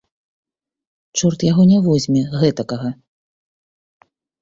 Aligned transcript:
Чорт 1.19 1.45
яго 1.51 1.63
не 1.73 1.79
возьме 1.89 2.21
гэтакага. 2.41 2.89